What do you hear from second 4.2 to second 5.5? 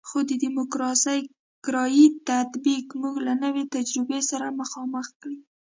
سره مخامخ کړی.